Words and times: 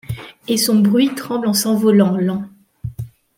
Et 0.47 0.57
son 0.57 0.79
bruit 0.79 1.09
-tremble 1.13 1.45
en 1.45 1.53
s'envolant 1.53 2.17
Lent. 2.17 2.49